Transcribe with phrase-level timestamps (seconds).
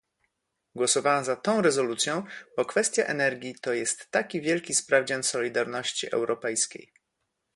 [0.75, 2.23] Głosowałem za tą rezolucją,
[2.57, 6.93] bo kwestia energii to jest taki wielki sprawdzian solidarności europejskiej